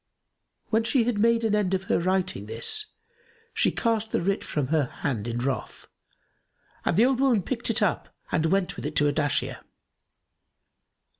[0.71, 2.87] When she had made an end of her writing this,
[3.53, 5.85] she cast the writ from her hand in wrath,
[6.83, 9.59] and the old woman picked it up and went with it to Ardashir.